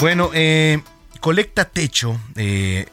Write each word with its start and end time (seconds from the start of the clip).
Bueno, 0.00 0.30
eh, 0.34 0.82
Colecta 1.20 1.64
Techo 1.66 2.20
eh, 2.36 2.86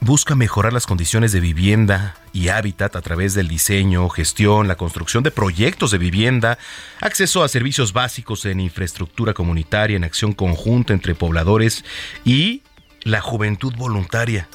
busca 0.00 0.34
mejorar 0.34 0.72
las 0.72 0.86
condiciones 0.86 1.30
de 1.32 1.40
vivienda 1.40 2.16
y 2.32 2.48
hábitat 2.48 2.96
a 2.96 3.02
través 3.02 3.34
del 3.34 3.48
diseño, 3.48 4.08
gestión, 4.08 4.66
la 4.66 4.76
construcción 4.76 5.22
de 5.22 5.30
proyectos 5.30 5.90
de 5.90 5.98
vivienda, 5.98 6.58
acceso 7.00 7.44
a 7.44 7.48
servicios 7.48 7.92
básicos 7.92 8.44
en 8.46 8.60
infraestructura 8.60 9.34
comunitaria, 9.34 9.96
en 9.96 10.04
acción 10.04 10.32
conjunta 10.32 10.94
entre 10.94 11.14
pobladores 11.14 11.84
y 12.24 12.62
la 13.02 13.20
juventud 13.20 13.74
voluntaria. 13.76 14.48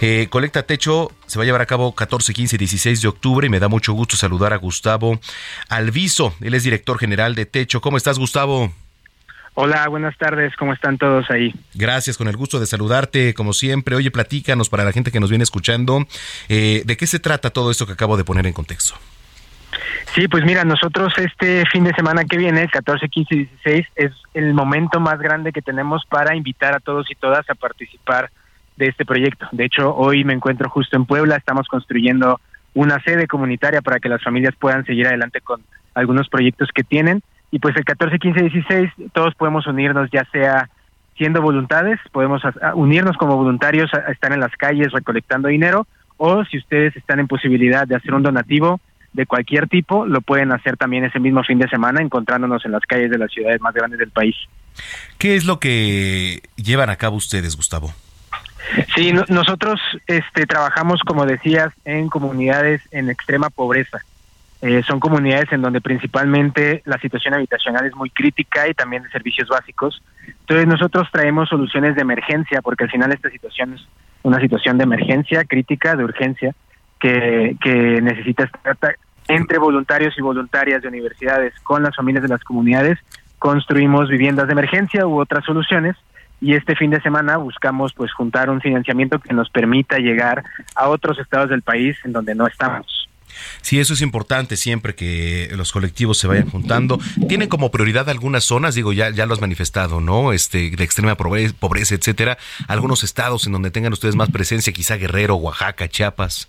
Eh, 0.00 0.26
Colecta 0.30 0.64
Techo 0.64 1.12
se 1.26 1.38
va 1.38 1.44
a 1.44 1.46
llevar 1.46 1.62
a 1.62 1.66
cabo 1.66 1.94
14, 1.94 2.34
15 2.34 2.56
y 2.56 2.58
16 2.58 3.02
de 3.02 3.08
octubre 3.08 3.46
y 3.46 3.50
me 3.50 3.60
da 3.60 3.68
mucho 3.68 3.92
gusto 3.92 4.16
saludar 4.16 4.52
a 4.52 4.56
Gustavo 4.56 5.20
Alviso. 5.68 6.34
Él 6.40 6.54
es 6.54 6.64
director 6.64 6.98
general 6.98 7.34
de 7.34 7.46
Techo. 7.46 7.80
¿Cómo 7.80 7.96
estás, 7.96 8.18
Gustavo? 8.18 8.72
Hola, 9.62 9.86
buenas 9.90 10.16
tardes, 10.16 10.56
¿cómo 10.56 10.72
están 10.72 10.96
todos 10.96 11.30
ahí? 11.30 11.54
Gracias, 11.74 12.16
con 12.16 12.28
el 12.28 12.36
gusto 12.38 12.58
de 12.58 12.64
saludarte, 12.64 13.34
como 13.34 13.52
siempre. 13.52 13.94
Oye, 13.94 14.10
platícanos 14.10 14.70
para 14.70 14.84
la 14.84 14.92
gente 14.92 15.12
que 15.12 15.20
nos 15.20 15.28
viene 15.28 15.44
escuchando, 15.44 16.06
eh, 16.48 16.82
¿de 16.86 16.96
qué 16.96 17.06
se 17.06 17.18
trata 17.18 17.50
todo 17.50 17.70
esto 17.70 17.86
que 17.86 17.92
acabo 17.92 18.16
de 18.16 18.24
poner 18.24 18.46
en 18.46 18.54
contexto? 18.54 18.94
Sí, 20.14 20.28
pues 20.28 20.46
mira, 20.46 20.64
nosotros 20.64 21.12
este 21.18 21.66
fin 21.70 21.84
de 21.84 21.92
semana 21.92 22.24
que 22.24 22.38
viene, 22.38 22.66
14, 22.68 23.06
15 23.06 23.34
y 23.34 23.38
16, 23.44 23.86
es 23.96 24.12
el 24.32 24.54
momento 24.54 24.98
más 24.98 25.18
grande 25.18 25.52
que 25.52 25.60
tenemos 25.60 26.06
para 26.08 26.34
invitar 26.34 26.74
a 26.74 26.80
todos 26.80 27.10
y 27.10 27.14
todas 27.14 27.44
a 27.50 27.54
participar 27.54 28.30
de 28.78 28.86
este 28.86 29.04
proyecto. 29.04 29.46
De 29.52 29.66
hecho, 29.66 29.94
hoy 29.94 30.24
me 30.24 30.32
encuentro 30.32 30.70
justo 30.70 30.96
en 30.96 31.04
Puebla, 31.04 31.36
estamos 31.36 31.68
construyendo 31.68 32.40
una 32.72 32.98
sede 33.02 33.26
comunitaria 33.26 33.82
para 33.82 34.00
que 34.00 34.08
las 34.08 34.22
familias 34.22 34.54
puedan 34.58 34.86
seguir 34.86 35.06
adelante 35.06 35.42
con 35.42 35.60
algunos 35.92 36.30
proyectos 36.30 36.70
que 36.74 36.82
tienen 36.82 37.22
y 37.50 37.58
pues 37.58 37.76
el 37.76 37.84
14, 37.84 38.18
15, 38.18 38.42
16 38.42 38.90
todos 39.12 39.34
podemos 39.34 39.66
unirnos 39.66 40.10
ya 40.10 40.24
sea 40.32 40.68
siendo 41.16 41.42
voluntades, 41.42 41.98
podemos 42.12 42.42
unirnos 42.74 43.16
como 43.16 43.36
voluntarios 43.36 43.92
a, 43.92 44.10
estar 44.10 44.32
en 44.32 44.40
las 44.40 44.56
calles 44.56 44.92
recolectando 44.92 45.48
dinero 45.48 45.86
o 46.16 46.44
si 46.44 46.58
ustedes 46.58 46.96
están 46.96 47.20
en 47.20 47.28
posibilidad 47.28 47.86
de 47.86 47.96
hacer 47.96 48.14
un 48.14 48.22
donativo 48.22 48.80
de 49.12 49.26
cualquier 49.26 49.68
tipo, 49.68 50.06
lo 50.06 50.20
pueden 50.20 50.52
hacer 50.52 50.76
también 50.76 51.04
ese 51.04 51.18
mismo 51.18 51.42
fin 51.42 51.58
de 51.58 51.68
semana 51.68 52.00
encontrándonos 52.00 52.64
en 52.64 52.72
las 52.72 52.82
calles 52.82 53.10
de 53.10 53.18
las 53.18 53.30
ciudades 53.30 53.60
más 53.60 53.74
grandes 53.74 53.98
del 53.98 54.10
país. 54.10 54.36
¿Qué 55.18 55.34
es 55.34 55.44
lo 55.44 55.58
que 55.58 56.42
llevan 56.56 56.90
a 56.90 56.96
cabo 56.96 57.16
ustedes, 57.16 57.56
Gustavo? 57.56 57.92
Sí, 58.94 59.12
nosotros 59.28 59.80
este, 60.06 60.46
trabajamos, 60.46 61.00
como 61.00 61.26
decías, 61.26 61.72
en 61.84 62.08
comunidades 62.08 62.82
en 62.92 63.10
extrema 63.10 63.50
pobreza. 63.50 63.98
Eh, 64.62 64.82
son 64.86 65.00
comunidades 65.00 65.50
en 65.52 65.62
donde 65.62 65.80
principalmente 65.80 66.82
la 66.84 66.98
situación 66.98 67.32
habitacional 67.32 67.86
es 67.86 67.96
muy 67.96 68.10
crítica 68.10 68.68
y 68.68 68.74
también 68.74 69.02
de 69.02 69.10
servicios 69.10 69.48
básicos. 69.48 70.02
Entonces 70.40 70.66
nosotros 70.66 71.08
traemos 71.10 71.48
soluciones 71.48 71.94
de 71.94 72.02
emergencia 72.02 72.60
porque 72.60 72.84
al 72.84 72.90
final 72.90 73.12
esta 73.12 73.30
situación 73.30 73.74
es 73.74 73.86
una 74.22 74.38
situación 74.38 74.76
de 74.76 74.84
emergencia 74.84 75.44
crítica, 75.44 75.96
de 75.96 76.04
urgencia, 76.04 76.54
que, 76.98 77.56
que 77.62 78.02
necesita 78.02 78.44
estar 78.44 78.96
entre 79.28 79.58
voluntarios 79.58 80.14
y 80.18 80.22
voluntarias 80.22 80.82
de 80.82 80.88
universidades 80.88 81.54
con 81.62 81.82
las 81.82 81.96
familias 81.96 82.22
de 82.22 82.28
las 82.28 82.44
comunidades. 82.44 82.98
Construimos 83.38 84.10
viviendas 84.10 84.46
de 84.46 84.52
emergencia 84.52 85.06
u 85.06 85.18
otras 85.18 85.44
soluciones 85.46 85.96
y 86.40 86.54
este 86.54 86.76
fin 86.76 86.90
de 86.90 87.00
semana 87.00 87.38
buscamos 87.38 87.94
pues 87.94 88.12
juntar 88.12 88.50
un 88.50 88.60
financiamiento 88.60 89.18
que 89.18 89.32
nos 89.32 89.48
permita 89.48 89.98
llegar 89.98 90.44
a 90.74 90.88
otros 90.88 91.18
estados 91.18 91.48
del 91.48 91.62
país 91.62 91.96
en 92.04 92.12
donde 92.12 92.34
no 92.34 92.46
estamos. 92.46 92.99
Sí, 93.62 93.80
eso 93.80 93.94
es 93.94 94.02
importante 94.02 94.56
siempre 94.56 94.94
que 94.94 95.48
los 95.56 95.72
colectivos 95.72 96.18
se 96.18 96.26
vayan 96.26 96.48
juntando. 96.48 96.98
¿Tienen 97.28 97.48
como 97.48 97.70
prioridad 97.70 98.08
algunas 98.08 98.44
zonas? 98.44 98.74
Digo, 98.74 98.92
ya, 98.92 99.10
ya 99.10 99.26
lo 99.26 99.34
has 99.34 99.40
manifestado, 99.40 100.00
¿no? 100.00 100.32
Este, 100.32 100.70
de 100.70 100.84
extrema 100.84 101.16
pobreza, 101.16 101.94
etcétera. 101.94 102.38
Algunos 102.68 103.04
estados 103.04 103.46
en 103.46 103.52
donde 103.52 103.70
tengan 103.70 103.92
ustedes 103.92 104.16
más 104.16 104.30
presencia, 104.30 104.72
quizá 104.72 104.96
Guerrero, 104.96 105.36
Oaxaca, 105.36 105.88
Chiapas. 105.88 106.48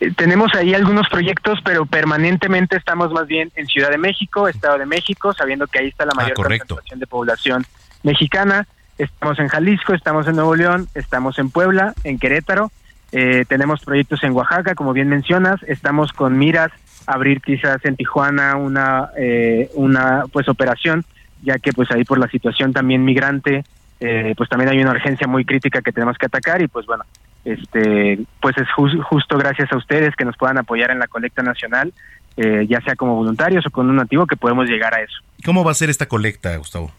Eh, 0.00 0.12
tenemos 0.16 0.54
ahí 0.54 0.74
algunos 0.74 1.08
proyectos, 1.08 1.60
pero 1.64 1.86
permanentemente 1.86 2.76
estamos 2.76 3.12
más 3.12 3.26
bien 3.26 3.52
en 3.56 3.66
Ciudad 3.66 3.90
de 3.90 3.98
México, 3.98 4.48
Estado 4.48 4.78
de 4.78 4.86
México, 4.86 5.32
sabiendo 5.32 5.66
que 5.66 5.80
ahí 5.80 5.88
está 5.88 6.04
la 6.04 6.12
ah, 6.12 6.22
mayor 6.22 6.34
concentración 6.34 7.00
de 7.00 7.06
población 7.06 7.66
mexicana. 8.02 8.66
Estamos 8.98 9.38
en 9.38 9.48
Jalisco, 9.48 9.94
estamos 9.94 10.26
en 10.28 10.36
Nuevo 10.36 10.54
León, 10.54 10.88
estamos 10.94 11.38
en 11.38 11.50
Puebla, 11.50 11.94
en 12.04 12.18
Querétaro 12.18 12.70
eh, 13.12 13.44
tenemos 13.48 13.84
proyectos 13.84 14.22
en 14.24 14.32
Oaxaca, 14.32 14.74
como 14.74 14.92
bien 14.92 15.08
mencionas, 15.08 15.62
estamos 15.64 16.12
con 16.12 16.36
miras 16.36 16.72
a 17.06 17.14
abrir 17.14 17.40
quizás 17.40 17.84
en 17.84 17.96
Tijuana 17.96 18.56
una 18.56 19.10
eh, 19.16 19.70
una 19.74 20.24
pues 20.32 20.48
operación, 20.48 21.04
ya 21.42 21.58
que 21.58 21.72
pues 21.72 21.90
ahí 21.90 22.04
por 22.04 22.18
la 22.18 22.28
situación 22.28 22.72
también 22.72 23.04
migrante, 23.04 23.64
eh, 24.00 24.34
pues 24.36 24.48
también 24.48 24.70
hay 24.70 24.80
una 24.80 24.92
urgencia 24.92 25.26
muy 25.26 25.44
crítica 25.44 25.82
que 25.82 25.92
tenemos 25.92 26.18
que 26.18 26.26
atacar 26.26 26.62
y 26.62 26.68
pues 26.68 26.86
bueno, 26.86 27.04
este 27.44 28.18
pues 28.40 28.56
es 28.58 28.68
justo 28.72 29.38
gracias 29.38 29.72
a 29.72 29.76
ustedes 29.76 30.16
que 30.16 30.24
nos 30.24 30.36
puedan 30.36 30.58
apoyar 30.58 30.90
en 30.90 30.98
la 30.98 31.06
colecta 31.06 31.42
nacional, 31.42 31.92
ya 32.36 32.80
sea 32.80 32.96
como 32.96 33.14
voluntarios 33.14 33.64
o 33.64 33.70
con 33.70 33.88
un 33.88 33.96
nativo 33.96 34.26
que 34.26 34.36
podemos 34.36 34.68
llegar 34.68 34.92
a 34.92 35.02
eso. 35.02 35.20
¿Cómo 35.44 35.62
va 35.62 35.70
a 35.70 35.74
ser 35.74 35.88
esta 35.88 36.06
colecta, 36.06 36.56
Gustavo? 36.56 36.90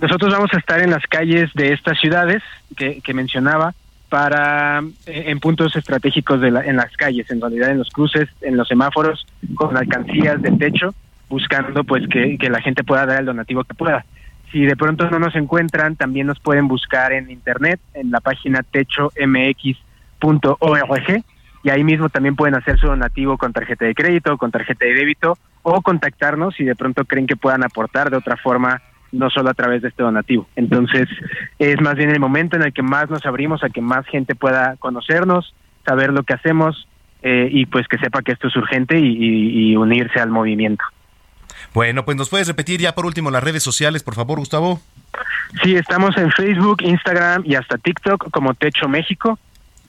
Nosotros 0.00 0.32
vamos 0.32 0.50
a 0.52 0.58
estar 0.58 0.80
en 0.80 0.90
las 0.90 1.06
calles 1.06 1.50
de 1.54 1.72
estas 1.72 1.98
ciudades 2.00 2.42
que, 2.76 3.00
que 3.02 3.14
mencionaba, 3.14 3.74
para 4.12 4.80
eh, 5.06 5.24
en 5.28 5.40
puntos 5.40 5.74
estratégicos 5.74 6.38
de 6.42 6.48
en 6.48 6.76
las 6.76 6.94
calles, 6.98 7.30
en 7.30 7.40
realidad 7.40 7.70
en 7.70 7.78
los 7.78 7.88
cruces, 7.88 8.28
en 8.42 8.58
los 8.58 8.68
semáforos, 8.68 9.26
con 9.54 9.74
alcancías 9.74 10.42
de 10.42 10.50
techo, 10.50 10.94
buscando 11.30 11.82
pues 11.82 12.06
que, 12.08 12.36
la 12.50 12.60
gente 12.60 12.84
pueda 12.84 13.06
dar 13.06 13.20
el 13.20 13.24
donativo 13.24 13.64
que 13.64 13.72
pueda. 13.72 14.04
Si 14.50 14.66
de 14.66 14.76
pronto 14.76 15.08
no 15.08 15.18
nos 15.18 15.34
encuentran, 15.34 15.96
también 15.96 16.26
nos 16.26 16.38
pueden 16.40 16.68
buscar 16.68 17.14
en 17.14 17.30
internet, 17.30 17.80
en 17.94 18.10
la 18.10 18.20
página 18.20 18.62
techomx.org, 18.62 19.72
y 21.64 21.70
ahí 21.70 21.82
mismo 21.82 22.10
también 22.10 22.36
pueden 22.36 22.54
hacer 22.54 22.78
su 22.78 22.88
donativo 22.88 23.38
con 23.38 23.54
tarjeta 23.54 23.86
de 23.86 23.94
crédito, 23.94 24.36
con 24.36 24.50
tarjeta 24.50 24.84
de 24.84 24.92
débito, 24.92 25.38
o 25.62 25.80
contactarnos 25.80 26.54
si 26.54 26.64
de 26.64 26.76
pronto 26.76 27.06
creen 27.06 27.26
que 27.26 27.36
puedan 27.36 27.64
aportar 27.64 28.10
de 28.10 28.18
otra 28.18 28.36
forma 28.36 28.82
no 29.12 29.30
solo 29.30 29.50
a 29.50 29.54
través 29.54 29.82
de 29.82 29.88
este 29.88 30.02
donativo. 30.02 30.48
Entonces, 30.56 31.08
es 31.58 31.80
más 31.80 31.94
bien 31.94 32.10
el 32.10 32.20
momento 32.20 32.56
en 32.56 32.62
el 32.62 32.72
que 32.72 32.82
más 32.82 33.10
nos 33.10 33.24
abrimos 33.26 33.62
a 33.62 33.70
que 33.70 33.80
más 33.80 34.06
gente 34.06 34.34
pueda 34.34 34.76
conocernos, 34.78 35.54
saber 35.84 36.12
lo 36.12 36.22
que 36.22 36.34
hacemos 36.34 36.88
eh, 37.22 37.48
y 37.50 37.66
pues 37.66 37.86
que 37.86 37.98
sepa 37.98 38.22
que 38.22 38.32
esto 38.32 38.48
es 38.48 38.56
urgente 38.56 38.98
y, 38.98 39.76
unirse 39.76 40.18
al 40.18 40.30
movimiento. 40.30 40.84
Bueno, 41.74 42.04
pues 42.04 42.16
nos 42.16 42.28
puedes 42.28 42.48
repetir 42.48 42.80
ya 42.80 42.94
por 42.94 43.06
último 43.06 43.30
las 43.30 43.44
redes 43.44 43.62
sociales, 43.62 44.02
por 44.02 44.14
favor, 44.14 44.38
Gustavo. 44.38 44.80
Sí, 45.62 45.76
estamos 45.76 46.16
en 46.16 46.30
Facebook, 46.32 46.82
Instagram 46.82 47.42
y 47.46 47.54
hasta 47.54 47.78
TikTok 47.78 48.30
como 48.30 48.54
Techo 48.54 48.88
México 48.88 49.38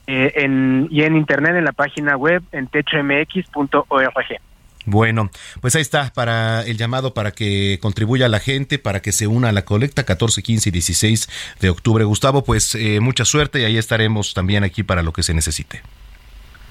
eh, 0.06 0.32
en, 0.36 0.88
y 0.90 1.02
en 1.02 1.16
internet 1.16 1.56
en 1.56 1.64
la 1.64 1.72
página 1.72 2.16
web 2.16 2.42
en 2.52 2.66
techomx.org. 2.66 4.40
Bueno, 4.86 5.30
pues 5.60 5.74
ahí 5.76 5.82
está 5.82 6.12
para 6.12 6.62
el 6.62 6.76
llamado 6.76 7.14
para 7.14 7.30
que 7.30 7.78
contribuya 7.80 8.28
la 8.28 8.40
gente, 8.40 8.78
para 8.78 9.00
que 9.00 9.12
se 9.12 9.26
una 9.26 9.48
a 9.48 9.52
la 9.52 9.64
colecta 9.64 10.04
14, 10.04 10.42
15 10.42 10.68
y 10.68 10.72
16 10.72 11.28
de 11.60 11.70
octubre. 11.70 12.04
Gustavo, 12.04 12.44
pues 12.44 12.74
eh, 12.74 13.00
mucha 13.00 13.24
suerte 13.24 13.60
y 13.60 13.64
ahí 13.64 13.78
estaremos 13.78 14.34
también 14.34 14.64
aquí 14.64 14.82
para 14.82 15.02
lo 15.02 15.12
que 15.12 15.22
se 15.22 15.34
necesite. 15.34 15.82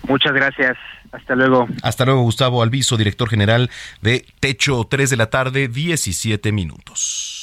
Muchas 0.07 0.33
gracias. 0.33 0.77
Hasta 1.11 1.35
luego. 1.35 1.67
Hasta 1.81 2.05
luego, 2.05 2.21
Gustavo 2.21 2.63
Alviso, 2.63 2.97
director 2.97 3.29
general 3.29 3.69
de 4.01 4.25
Techo 4.39 4.85
3 4.89 5.11
de 5.11 5.17
la 5.17 5.29
tarde, 5.29 5.67
17 5.67 6.51
minutos. 6.51 7.42